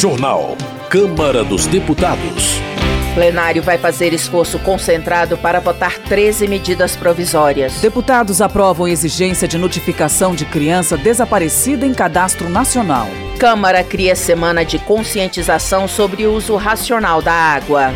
[0.00, 0.56] Jornal.
[0.88, 2.54] Câmara dos Deputados.
[3.12, 7.82] Plenário vai fazer esforço concentrado para votar 13 medidas provisórias.
[7.82, 13.08] Deputados aprovam exigência de notificação de criança desaparecida em cadastro nacional.
[13.38, 17.92] Câmara cria semana de conscientização sobre o uso racional da água.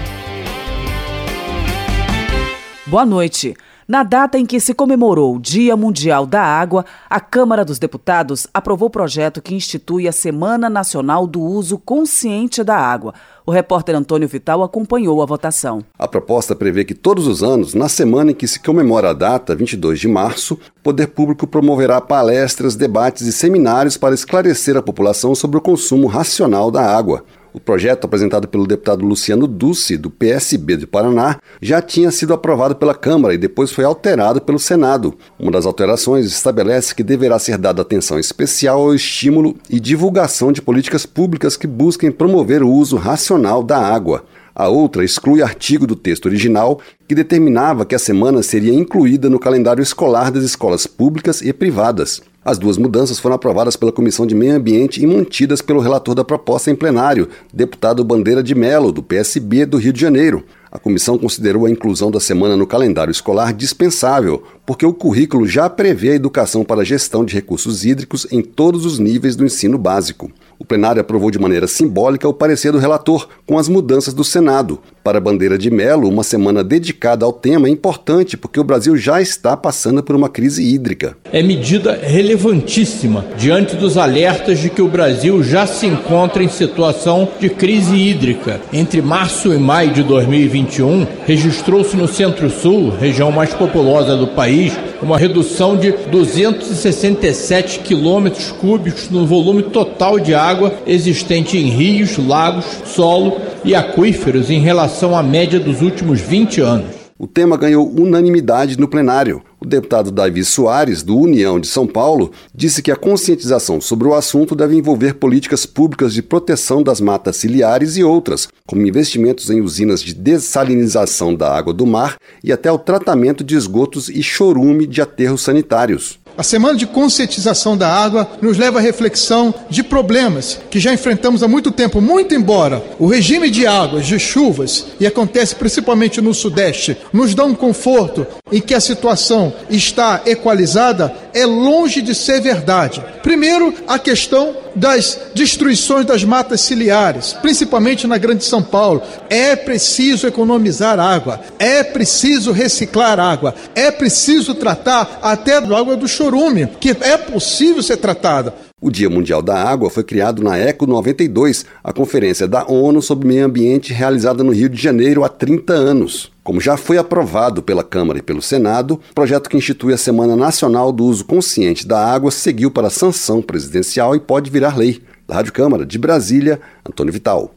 [2.84, 3.57] Boa noite.
[3.86, 8.46] Na data em que se comemorou o Dia Mundial da Água, a Câmara dos Deputados
[8.54, 13.12] aprovou o projeto que institui a Semana Nacional do Uso Consciente da Água.
[13.44, 15.84] O repórter Antônio Vital acompanhou a votação.
[15.98, 19.54] A proposta prevê que todos os anos, na semana em que se comemora a data,
[19.54, 25.34] 22 de março, o poder público promoverá palestras, debates e seminários para esclarecer a população
[25.34, 27.22] sobre o consumo racional da água.
[27.54, 32.75] O projeto, apresentado pelo deputado Luciano Dulce, do PSB de Paraná, já tinha sido aprovado
[32.75, 35.14] pela Câmara e depois foi alterado pelo Senado.
[35.39, 40.61] Uma das alterações estabelece que deverá ser dada atenção especial ao estímulo e divulgação de
[40.61, 44.25] políticas públicas que busquem promover o uso racional da água.
[44.53, 49.39] A outra exclui artigo do texto original que determinava que a semana seria incluída no
[49.39, 52.21] calendário escolar das escolas públicas e privadas.
[52.45, 56.23] As duas mudanças foram aprovadas pela Comissão de Meio Ambiente e mantidas pelo relator da
[56.23, 60.45] proposta em plenário, deputado Bandeira de Melo, do PSB do Rio de Janeiro.
[60.70, 65.70] A comissão considerou a inclusão da semana no calendário escolar dispensável, porque o currículo já
[65.70, 69.78] prevê a educação para a gestão de recursos hídricos em todos os níveis do ensino
[69.78, 70.31] básico.
[70.58, 74.78] O plenário aprovou de maneira simbólica o parecer do relator, com as mudanças do Senado.
[75.02, 78.97] Para a Bandeira de Melo, uma semana dedicada ao tema é importante porque o Brasil
[78.97, 81.16] já está passando por uma crise hídrica.
[81.32, 87.28] É medida relevantíssima diante dos alertas de que o Brasil já se encontra em situação
[87.38, 88.60] de crise hídrica.
[88.72, 94.72] Entre março e maio de 2021, registrou-se no Centro-Sul, região mais populosa do país,
[95.05, 102.64] uma redução de 267 quilômetros cúbicos no volume total de água existente em rios, lagos,
[102.86, 106.87] solo e aquíferos em relação à média dos últimos 20 anos.
[107.19, 109.43] O tema ganhou unanimidade no plenário.
[109.64, 114.12] O deputado Davi Soares, do União de São Paulo, disse que a conscientização sobre o
[114.12, 119.62] assunto deve envolver políticas públicas de proteção das matas ciliares e outras, como investimentos em
[119.62, 124.86] usinas de dessalinização da água do mar e até o tratamento de esgotos e chorume
[124.86, 126.20] de aterros sanitários.
[126.37, 131.45] A semana de conscientização da água nos leva à reflexão de problemas que já enfrentamos
[131.45, 136.34] há muito tempo, muito embora o regime de águas, de chuvas, e acontece principalmente no
[136.34, 142.41] Sudeste, nos dá um conforto em que a situação está equalizada, é longe de ser
[142.41, 143.05] verdade.
[143.22, 149.03] Primeiro, a questão das destruições das matas ciliares, principalmente na Grande São Paulo.
[149.28, 156.09] É preciso economizar água, é preciso reciclar água, é preciso tratar até a água do
[156.09, 158.55] chorume, que é possível ser tratada.
[158.81, 163.27] O Dia Mundial da Água foi criado na ECO 92, a conferência da ONU sobre
[163.27, 166.34] meio ambiente realizada no Rio de Janeiro há 30 anos.
[166.44, 170.37] Como já foi aprovado pela Câmara e pelo Senado, o projeto que institui a Semana
[170.37, 175.03] Nacional do Uso Consciente da Água seguiu para sanção presidencial e pode virar lei.
[175.27, 177.53] Da Rádio Câmara de Brasília, Antônio Vital.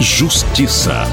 [0.00, 1.04] Justiça.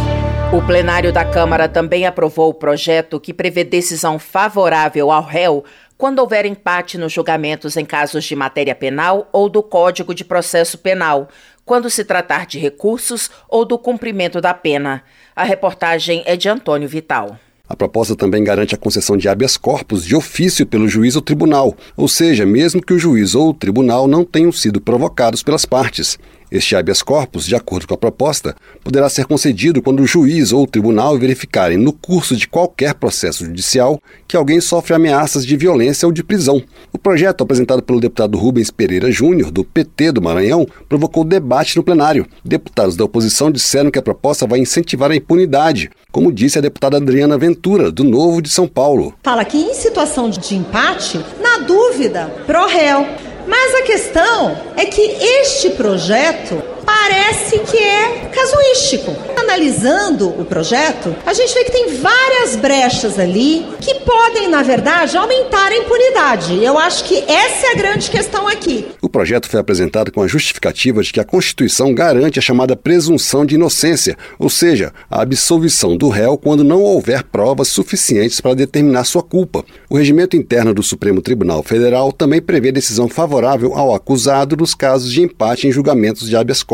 [0.53, 5.65] O plenário da Câmara também aprovou o projeto que prevê decisão favorável ao réu
[5.97, 10.77] quando houver empate nos julgamentos em casos de matéria penal ou do Código de Processo
[10.77, 11.29] Penal,
[11.65, 15.03] quando se tratar de recursos ou do cumprimento da pena.
[15.35, 17.37] A reportagem é de Antônio Vital.
[17.67, 21.75] A proposta também garante a concessão de habeas corpus de ofício pelo juiz ou tribunal,
[21.95, 26.19] ou seja, mesmo que o juiz ou o tribunal não tenham sido provocados pelas partes.
[26.53, 30.61] Este habeas corpus, de acordo com a proposta, poderá ser concedido quando o juiz ou
[30.61, 36.05] o tribunal verificarem no curso de qualquer processo judicial que alguém sofre ameaças de violência
[36.05, 36.61] ou de prisão.
[36.93, 41.83] O projeto, apresentado pelo deputado Rubens Pereira Júnior, do PT do Maranhão, provocou debate no
[41.83, 42.27] plenário.
[42.45, 46.97] Deputados da oposição disseram que a proposta vai incentivar a impunidade, como disse a deputada
[46.97, 49.15] Adriana Ventura, do Novo de São Paulo.
[49.23, 55.01] Fala que em situação de empate, na dúvida, pro réu mas a questão é que
[55.01, 59.15] este projeto parece que é casuístico.
[59.37, 65.17] Analisando o projeto, a gente vê que tem várias brechas ali que podem, na verdade,
[65.17, 66.63] aumentar a impunidade.
[66.63, 68.87] Eu acho que essa é a grande questão aqui.
[69.01, 73.45] O projeto foi apresentado com a justificativa de que a Constituição garante a chamada presunção
[73.45, 79.03] de inocência, ou seja, a absolvição do réu quando não houver provas suficientes para determinar
[79.03, 79.63] sua culpa.
[79.89, 85.11] O regimento interno do Supremo Tribunal Federal também prevê decisão favorável ao acusado nos casos
[85.11, 86.72] de empate em julgamentos de habeas corpus.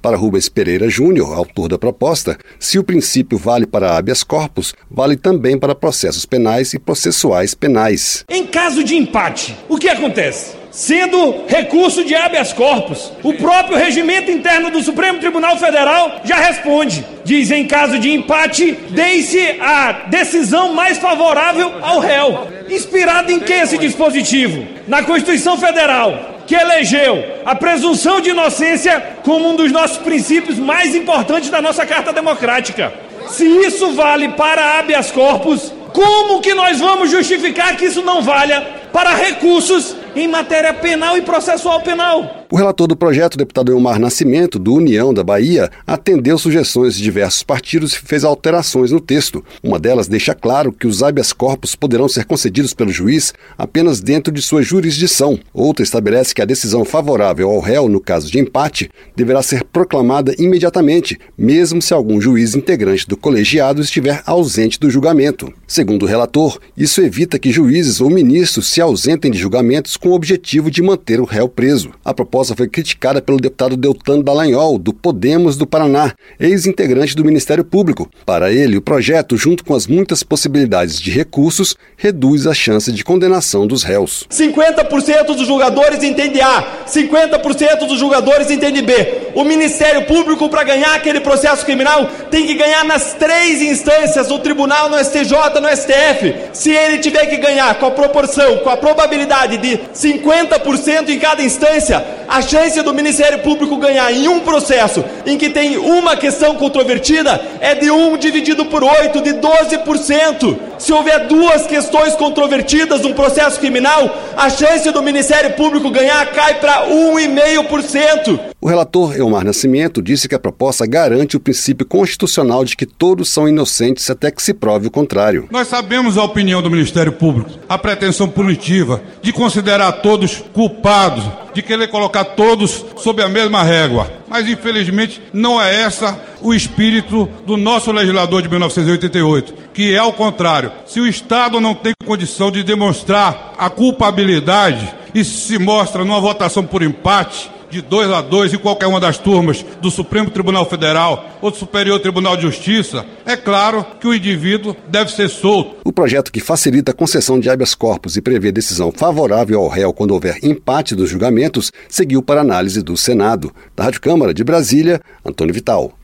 [0.00, 5.16] Para Rubens Pereira Júnior, autor da proposta, se o princípio vale para habeas corpus, vale
[5.16, 8.24] também para processos penais e processuais penais.
[8.28, 10.62] Em caso de empate, o que acontece?
[10.72, 13.12] sendo recurso de habeas corpus.
[13.22, 17.04] O próprio regimento interno do Supremo Tribunal Federal já responde.
[17.24, 22.48] Diz em caso de empate, deixe a decisão mais favorável ao réu.
[22.70, 24.66] Inspirado em que esse dispositivo?
[24.88, 30.94] Na Constituição Federal, que elegeu a presunção de inocência como um dos nossos princípios mais
[30.94, 32.92] importantes da nossa Carta Democrática.
[33.28, 38.60] Se isso vale para habeas corpus, como que nós vamos justificar que isso não valha
[38.92, 42.41] para recursos em matéria penal e processual penal?
[42.52, 47.42] O relator do projeto, deputado Elmar Nascimento, do União da Bahia, atendeu sugestões de diversos
[47.42, 49.42] partidos e fez alterações no texto.
[49.62, 54.30] Uma delas deixa claro que os habeas corpus poderão ser concedidos pelo juiz apenas dentro
[54.30, 55.40] de sua jurisdição.
[55.50, 60.34] Outra estabelece que a decisão favorável ao réu, no caso de empate, deverá ser proclamada
[60.38, 65.50] imediatamente, mesmo se algum juiz integrante do colegiado estiver ausente do julgamento.
[65.66, 70.14] Segundo o relator, isso evita que juízes ou ministros se ausentem de julgamentos com o
[70.14, 71.92] objetivo de manter o réu preso.
[72.04, 77.24] A proposta proposta foi criticada pelo deputado Deltan Dallagnol, do Podemos do Paraná, ex-integrante do
[77.24, 78.10] Ministério Público.
[78.26, 83.04] Para ele, o projeto, junto com as muitas possibilidades de recursos, reduz a chance de
[83.04, 84.26] condenação dos réus.
[84.30, 89.21] 50% dos julgadores entende A, 50% dos julgadores entende B.
[89.34, 94.38] O Ministério Público, para ganhar aquele processo criminal, tem que ganhar nas três instâncias, no
[94.38, 96.50] tribunal, no STJ, no STF.
[96.52, 101.42] Se ele tiver que ganhar com a proporção, com a probabilidade de 50% em cada
[101.42, 106.54] instância, a chance do Ministério Público ganhar em um processo em que tem uma questão
[106.54, 110.71] controvertida é de 1 dividido por 8, de 12%.
[110.82, 116.58] Se houver duas questões controvertidas num processo criminal, a chance do Ministério Público ganhar cai
[116.58, 118.40] para 1,5%.
[118.60, 123.30] O relator Elmar Nascimento disse que a proposta garante o princípio constitucional de que todos
[123.30, 125.46] são inocentes até que se prove o contrário.
[125.52, 131.22] Nós sabemos a opinião do Ministério Público, a pretensão punitiva de considerar todos culpados
[131.54, 134.21] de querer colocar todos sob a mesma régua.
[134.32, 140.14] Mas infelizmente não é essa o espírito do nosso legislador de 1988, que é ao
[140.14, 140.72] contrário.
[140.86, 146.64] Se o Estado não tem condição de demonstrar a culpabilidade e se mostra numa votação
[146.64, 151.30] por empate, de dois a dois em qualquer uma das turmas do Supremo Tribunal Federal
[151.40, 155.76] ou do Superior Tribunal de Justiça, é claro que o indivíduo deve ser solto.
[155.84, 159.92] O projeto que facilita a concessão de habeas corpus e prevê decisão favorável ao réu
[159.92, 163.52] quando houver empate dos julgamentos seguiu para análise do Senado.
[163.74, 166.01] Da Rádio Câmara de Brasília, Antônio Vital.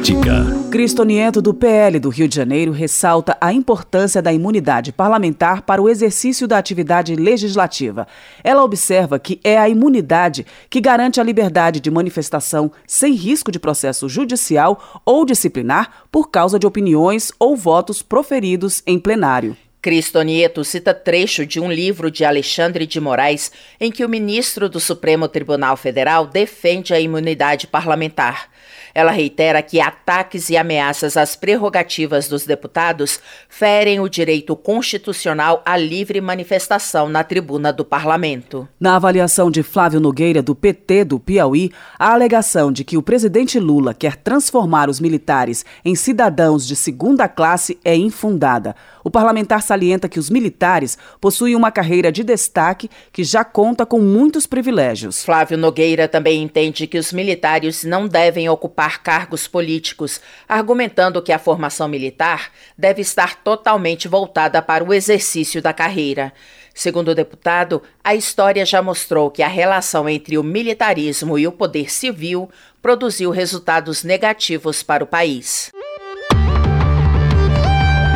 [0.00, 0.46] Política.
[0.70, 5.82] Cristo Nieto, do PL do Rio de Janeiro, ressalta a importância da imunidade parlamentar para
[5.82, 8.08] o exercício da atividade legislativa.
[8.42, 13.58] Ela observa que é a imunidade que garante a liberdade de manifestação sem risco de
[13.58, 19.54] processo judicial ou disciplinar por causa de opiniões ou votos proferidos em plenário.
[19.82, 23.50] Cristo Nieto cita trecho de um livro de Alexandre de Moraes
[23.80, 28.50] em que o ministro do Supremo Tribunal Federal defende a imunidade parlamentar.
[28.94, 35.76] Ela reitera que ataques e ameaças às prerrogativas dos deputados ferem o direito constitucional à
[35.76, 38.68] livre manifestação na tribuna do parlamento.
[38.78, 43.58] Na avaliação de Flávio Nogueira, do PT do Piauí, a alegação de que o presidente
[43.58, 48.74] Lula quer transformar os militares em cidadãos de segunda classe é infundada.
[49.04, 54.00] O parlamentar salienta que os militares possuem uma carreira de destaque que já conta com
[54.00, 55.24] muitos privilégios.
[55.24, 61.38] Flávio Nogueira também entende que os militares não devem ocupar cargos políticos, argumentando que a
[61.38, 66.32] formação militar deve estar totalmente voltada para o exercício da carreira.
[66.74, 71.52] Segundo o deputado, a história já mostrou que a relação entre o militarismo e o
[71.52, 72.50] poder civil
[72.82, 75.70] produziu resultados negativos para o país.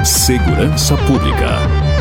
[0.04, 1.94] Segurança Pública.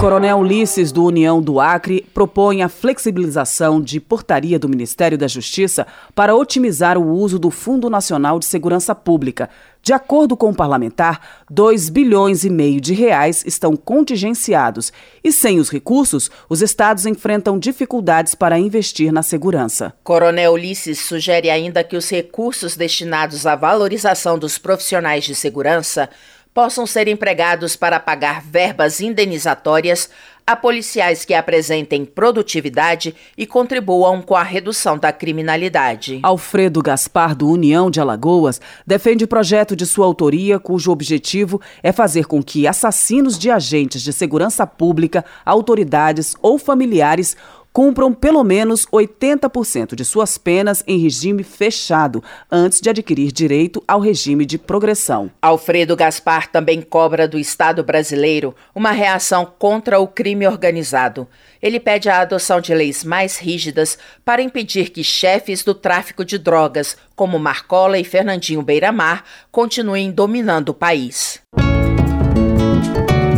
[0.00, 5.86] Coronel Ulisses, do União do Acre, propõe a flexibilização de portaria do Ministério da Justiça
[6.16, 9.48] para otimizar o uso do Fundo Nacional de Segurança Pública,
[9.82, 14.92] de acordo com o parlamentar, 2 bilhões e meio de reais estão contingenciados
[15.22, 19.94] e sem os recursos, os estados enfrentam dificuldades para investir na segurança.
[20.02, 26.10] Coronel Ulisses sugere ainda que os recursos destinados à valorização dos profissionais de segurança
[26.52, 30.10] possam ser empregados para pagar verbas indenizatórias
[30.48, 36.20] a policiais que apresentem produtividade e contribuam com a redução da criminalidade.
[36.22, 42.24] Alfredo Gaspar, do União de Alagoas, defende projeto de sua autoria cujo objetivo é fazer
[42.24, 47.36] com que assassinos de agentes de segurança pública, autoridades ou familiares
[47.78, 54.00] cumpram pelo menos 80% de suas penas em regime fechado, antes de adquirir direito ao
[54.00, 55.30] regime de progressão.
[55.40, 61.28] Alfredo Gaspar também cobra do Estado brasileiro uma reação contra o crime organizado.
[61.62, 66.36] Ele pede a adoção de leis mais rígidas para impedir que chefes do tráfico de
[66.36, 71.40] drogas, como Marcola e Fernandinho Beiramar, continuem dominando o país.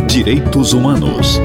[0.07, 1.39] Direitos Humanos.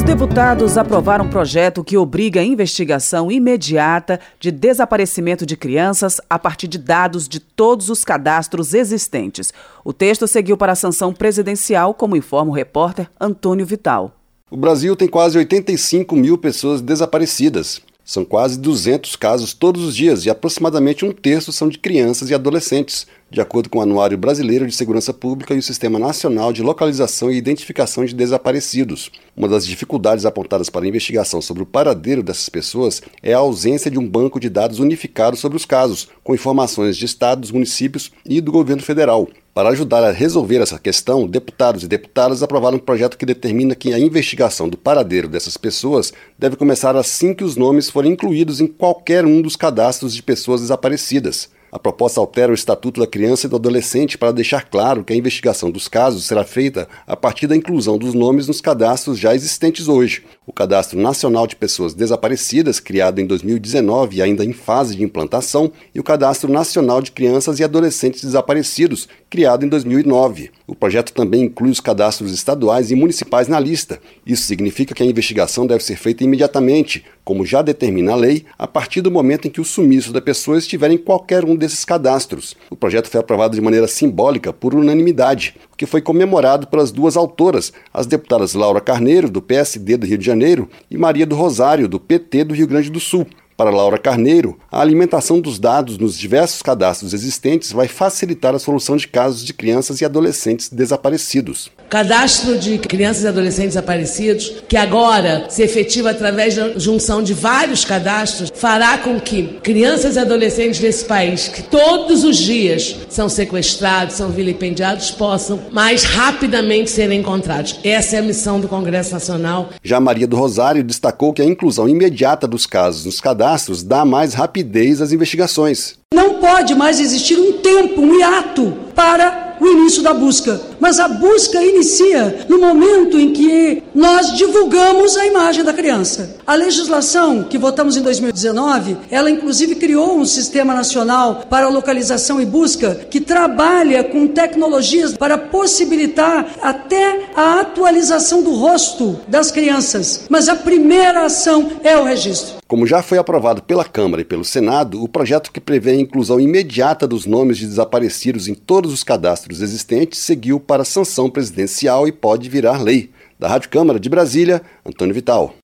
[0.00, 6.38] Os deputados aprovaram um projeto que obriga a investigação imediata de desaparecimento de crianças a
[6.38, 9.52] partir de dados de todos os cadastros existentes.
[9.84, 14.16] O texto seguiu para a sanção presidencial, como informa o repórter Antônio Vital.
[14.50, 17.82] O Brasil tem quase 85 mil pessoas desaparecidas.
[18.02, 22.34] São quase 200 casos todos os dias e aproximadamente um terço são de crianças e
[22.34, 26.62] adolescentes, de acordo com o Anuário Brasileiro de Segurança Pública e o Sistema Nacional de
[26.62, 29.10] Localização e Identificação de Desaparecidos.
[29.36, 33.88] Uma das dificuldades apontadas para a investigação sobre o paradeiro dessas pessoas é a ausência
[33.88, 38.40] de um banco de dados unificado sobre os casos, com informações de estados, municípios e
[38.40, 39.28] do governo federal.
[39.54, 43.92] Para ajudar a resolver essa questão, deputados e deputadas aprovaram um projeto que determina que
[43.92, 48.66] a investigação do paradeiro dessas pessoas deve começar assim que os nomes forem incluídos em
[48.66, 51.48] qualquer um dos cadastros de pessoas desaparecidas.
[51.72, 55.16] A proposta altera o Estatuto da Criança e do Adolescente para deixar claro que a
[55.16, 59.86] investigação dos casos será feita a partir da inclusão dos nomes nos cadastros já existentes
[59.86, 60.24] hoje.
[60.46, 65.70] O Cadastro Nacional de Pessoas Desaparecidas, criado em 2019 e ainda em fase de implantação,
[65.94, 70.50] e o Cadastro Nacional de Crianças e Adolescentes Desaparecidos, criado em 2009.
[70.66, 74.00] O projeto também inclui os cadastros estaduais e municipais na lista.
[74.26, 78.66] Isso significa que a investigação deve ser feita imediatamente, como já determina a lei, a
[78.66, 82.56] partir do momento em que o sumiço da pessoa estiver em qualquer um desses cadastros.
[82.68, 87.16] O projeto foi aprovado de maneira simbólica por unanimidade, o que foi comemorado pelas duas
[87.16, 91.86] autoras, as deputadas Laura Carneiro, do PSD do Rio de Janeiro, e Maria do Rosário,
[91.86, 93.26] do PT do Rio Grande do Sul.
[93.60, 98.96] Para Laura Carneiro, a alimentação dos dados nos diversos cadastros existentes vai facilitar a solução
[98.96, 101.70] de casos de crianças e adolescentes desaparecidos.
[101.90, 107.84] Cadastro de crianças e adolescentes desaparecidos, que agora se efetiva através da junção de vários
[107.84, 114.14] cadastros, fará com que crianças e adolescentes desse país, que todos os dias são sequestrados,
[114.14, 117.78] são vilipendiados, possam mais rapidamente serem encontrados.
[117.84, 119.68] Essa é a missão do Congresso Nacional.
[119.82, 123.49] Já Maria do Rosário destacou que a inclusão imediata dos casos nos cadastros
[123.82, 125.94] dá mais rapidez às investigações.
[126.14, 130.69] Não pode mais existir um tempo, um hiato para o início da busca.
[130.80, 136.36] Mas a busca inicia no momento em que nós divulgamos a imagem da criança.
[136.46, 142.46] A legislação que votamos em 2019, ela inclusive criou um sistema nacional para localização e
[142.46, 150.24] busca que trabalha com tecnologias para possibilitar até a atualização do rosto das crianças.
[150.28, 152.60] Mas a primeira ação é o registro.
[152.70, 156.38] Como já foi aprovado pela Câmara e pelo Senado, o projeto que prevê a inclusão
[156.38, 162.12] imediata dos nomes de desaparecidos em todos os cadastros existentes seguiu para sanção presidencial e
[162.12, 163.10] pode virar lei.
[163.36, 165.56] Da Rádio Câmara de Brasília, Antônio Vital.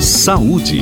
[0.00, 0.80] Saúde.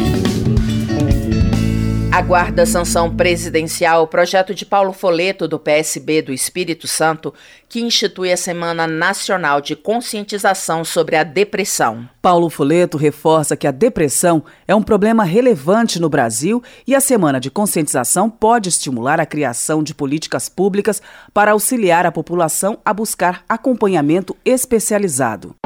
[2.12, 7.32] Aguarda sanção presidencial o projeto de Paulo Foleto, do PSB do Espírito Santo,
[7.66, 12.06] que institui a Semana Nacional de Conscientização sobre a Depressão.
[12.20, 17.40] Paulo Foleto reforça que a depressão é um problema relevante no Brasil e a Semana
[17.40, 21.00] de Conscientização pode estimular a criação de políticas públicas
[21.32, 25.56] para auxiliar a população a buscar acompanhamento especializado.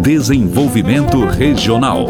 [0.00, 2.06] Desenvolvimento Regional.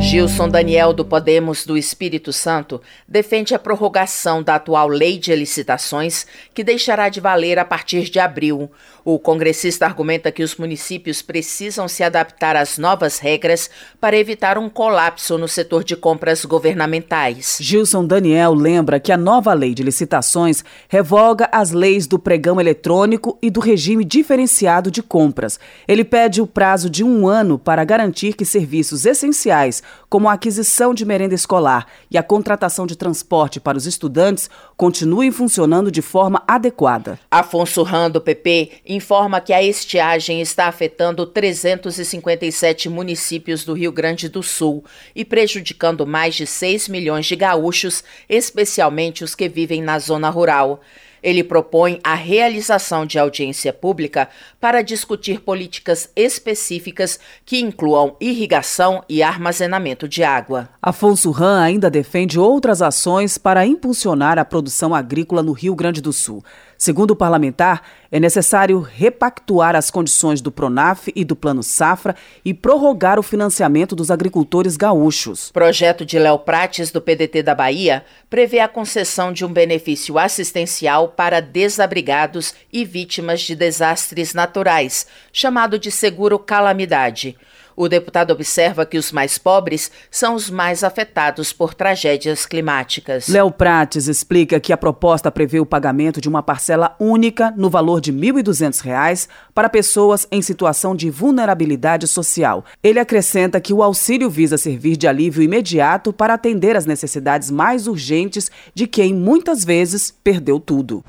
[0.00, 6.26] Gilson Daniel do Podemos do Espírito Santo defende a prorrogação da atual lei de licitações,
[6.54, 8.70] que deixará de valer a partir de abril.
[9.04, 13.70] O congressista argumenta que os municípios precisam se adaptar às novas regras
[14.00, 17.58] para evitar um colapso no setor de compras governamentais.
[17.60, 23.38] Gilson Daniel lembra que a nova lei de licitações revoga as leis do pregão eletrônico
[23.40, 25.58] e do regime diferenciado de compras.
[25.88, 30.92] Ele pede o prazo de um ano para garantir que serviços essenciais, como a aquisição
[30.92, 36.42] de merenda escolar e a contratação de transporte para os estudantes, continuem funcionando de forma
[36.46, 37.18] adequada.
[37.30, 44.42] Afonso Rando, PP, informa que a estiagem está afetando 357 municípios do Rio Grande do
[44.42, 44.84] Sul
[45.14, 50.80] e prejudicando mais de 6 milhões de gaúchos, especialmente os que vivem na zona rural.
[51.26, 54.28] Ele propõe a realização de audiência pública
[54.60, 60.68] para discutir políticas específicas que incluam irrigação e armazenamento de água.
[60.80, 66.12] Afonso Ram ainda defende outras ações para impulsionar a produção agrícola no Rio Grande do
[66.12, 66.44] Sul.
[66.78, 72.14] Segundo o parlamentar, é necessário repactuar as condições do Pronaf e do Plano Safra
[72.44, 75.50] e prorrogar o financiamento dos agricultores gaúchos.
[75.50, 81.08] Projeto de Léo Prates, do PDT da Bahia, prevê a concessão de um benefício assistencial
[81.08, 87.36] para desabrigados e vítimas de desastres naturais, chamado de seguro calamidade.
[87.76, 93.28] O deputado observa que os mais pobres são os mais afetados por tragédias climáticas.
[93.28, 98.00] Léo Prates explica que a proposta prevê o pagamento de uma parcela única no valor
[98.00, 102.64] de R$ 1.200 para pessoas em situação de vulnerabilidade social.
[102.82, 107.86] Ele acrescenta que o auxílio visa servir de alívio imediato para atender às necessidades mais
[107.86, 111.04] urgentes de quem muitas vezes perdeu tudo.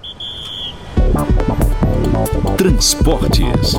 [2.57, 3.75] Transportes.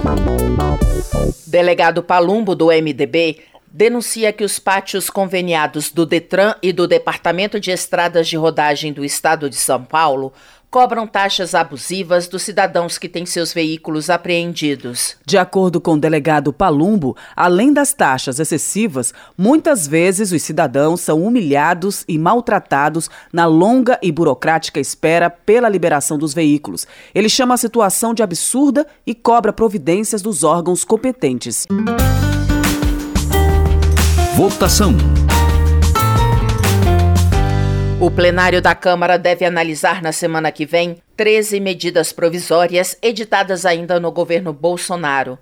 [1.47, 7.71] Delegado Palumbo, do MDB, denuncia que os pátios conveniados do Detran e do Departamento de
[7.71, 10.33] Estradas de Rodagem do Estado de São Paulo
[10.71, 15.17] cobram taxas abusivas dos cidadãos que têm seus veículos apreendidos.
[15.25, 21.23] De acordo com o delegado Palumbo, além das taxas excessivas, muitas vezes os cidadãos são
[21.23, 26.87] humilhados e maltratados na longa e burocrática espera pela liberação dos veículos.
[27.15, 31.67] Ele chama a situação de absurda e cobra providências dos órgãos competentes.
[34.37, 34.95] Votação.
[38.00, 43.99] O plenário da Câmara deve analisar na semana que vem 13 medidas provisórias editadas ainda
[43.99, 45.37] no governo Bolsonaro.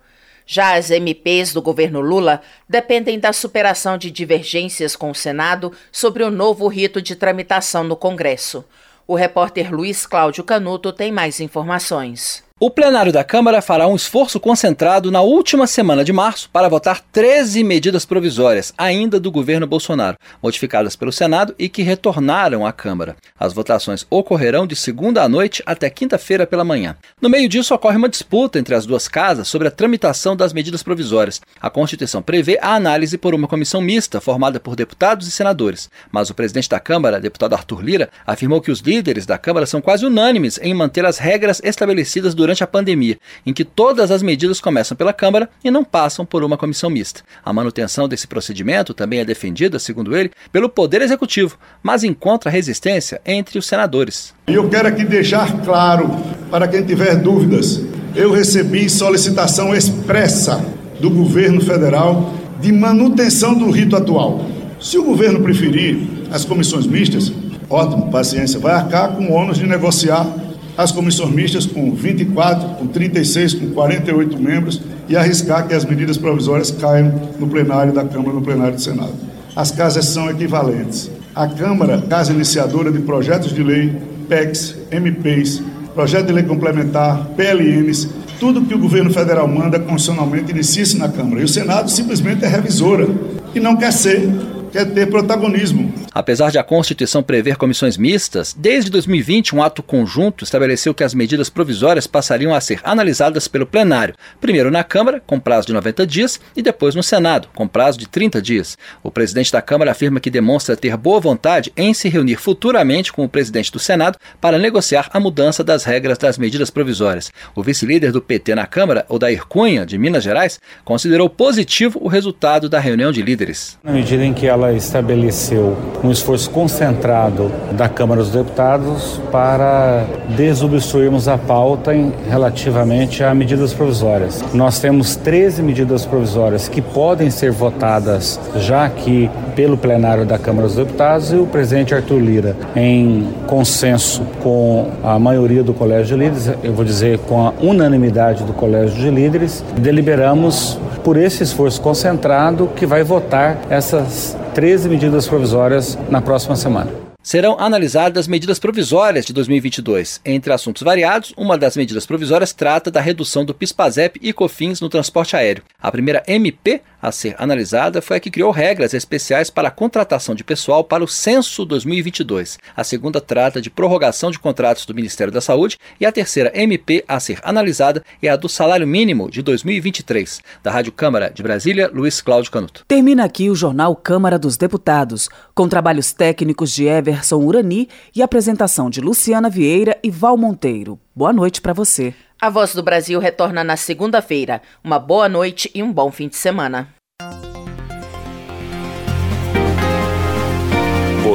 [0.47, 6.25] Já as MPs do governo Lula dependem da superação de divergências com o Senado sobre
[6.25, 8.65] o novo rito de tramitação no Congresso.
[9.07, 12.46] O repórter Luiz Cláudio Canuto tem mais informações.
[12.59, 17.03] O plenário da Câmara fará um esforço concentrado na última semana de março para votar
[17.13, 23.15] 13 medidas provisórias, ainda do governo Bolsonaro, modificadas pelo Senado e que retornaram à Câmara.
[23.39, 26.97] As votações ocorrerão de segunda à noite até quinta-feira pela manhã.
[27.21, 30.83] No meio disso, ocorre uma disputa entre as duas casas sobre a tramitação das medidas
[30.83, 31.43] provisórias.
[31.61, 36.31] A Constituição prevê a análise por uma comissão mista formada por deputados e senadores, mas
[36.31, 40.07] o presidente da Câmara, deputado Arthur Lira, afirmou que os líderes da Câmara são quase
[40.07, 44.61] unânimes em manter as regras estabelecidas durante durante a pandemia, em que todas as medidas
[44.61, 47.23] começam pela Câmara e não passam por uma comissão mista.
[47.45, 53.21] A manutenção desse procedimento também é defendida, segundo ele, pelo Poder Executivo, mas encontra resistência
[53.27, 54.33] entre os senadores.
[54.47, 56.09] E eu quero aqui deixar claro
[56.49, 57.83] para quem tiver dúvidas:
[58.15, 60.65] eu recebi solicitação expressa
[61.01, 64.47] do governo federal de manutenção do rito atual.
[64.79, 65.99] Se o governo preferir
[66.31, 67.33] as comissões mistas,
[67.69, 70.46] ótimo, paciência, vai arcar com o ônus de negociar
[70.77, 76.19] as comissões mistas com 24, com 36, com 48 membros e arriscar que as medidas
[76.19, 79.15] provisórias caiam no plenário da Câmara, no plenário do Senado.
[79.55, 81.11] As casas são equivalentes.
[81.35, 83.95] A Câmara, casa iniciadora de projetos de lei,
[84.29, 85.63] PECs, MPs,
[85.95, 88.09] projeto de lei complementar, PLNs,
[88.39, 91.41] tudo que o governo federal manda constitucionalmente inicia-se na Câmara.
[91.41, 93.09] E o Senado simplesmente é revisora
[93.55, 94.29] e não quer ser
[94.71, 95.93] quer ter protagonismo.
[96.13, 101.15] Apesar de a Constituição prever comissões mistas, desde 2020 um ato conjunto estabeleceu que as
[101.15, 106.07] medidas provisórias passariam a ser analisadas pelo plenário, primeiro na Câmara, com prazo de 90
[106.07, 108.79] dias, e depois no Senado, com prazo de 30 dias.
[109.03, 113.25] O presidente da Câmara afirma que demonstra ter boa vontade em se reunir futuramente com
[113.25, 117.33] o presidente do Senado para negociar a mudança das regras das medidas provisórias.
[117.55, 122.69] O vice-líder do PT na Câmara, Odair Cunha, de Minas Gerais, considerou positivo o resultado
[122.69, 123.79] da reunião de líderes.
[123.83, 131.29] Na medida em que ela estabeleceu um esforço concentrado da Câmara dos Deputados para desobstruirmos
[131.29, 134.43] a pauta em, relativamente a medidas provisórias.
[134.55, 140.67] Nós temos 13 medidas provisórias que podem ser votadas já aqui pelo plenário da Câmara
[140.67, 146.25] dos Deputados e o presidente Arthur Lira, em consenso com a maioria do Colégio de
[146.25, 151.81] Líderes, eu vou dizer com a unanimidade do Colégio de Líderes, deliberamos por esse esforço
[151.81, 156.91] concentrado que vai votar essas 13 medidas provisórias na próxima semana.
[157.23, 160.19] Serão analisadas medidas provisórias de 2022.
[160.25, 164.89] Entre assuntos variados, uma das medidas provisórias trata da redução do PIS/PASEP e COFINS no
[164.89, 165.63] transporte aéreo.
[165.79, 170.35] A primeira MP a ser analisada foi a que criou regras especiais para a contratação
[170.35, 172.59] de pessoal para o censo 2022.
[172.77, 177.05] A segunda trata de prorrogação de contratos do Ministério da Saúde e a terceira MP
[177.07, 180.43] a ser analisada é a do salário mínimo de 2023.
[180.65, 182.85] Da Rádio Câmara de Brasília, Luiz Cláudio Canuto.
[182.89, 188.91] Termina aqui o jornal Câmara dos Deputados, com trabalhos técnicos de Everson Urani e apresentação
[188.91, 190.99] de Luciana Vieira e Val Monteiro.
[191.15, 192.13] Boa noite para você.
[192.39, 194.61] A Voz do Brasil retorna na segunda-feira.
[194.85, 196.96] Uma boa noite e um bom fim de semana.